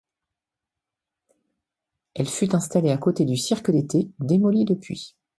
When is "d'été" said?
3.69-4.09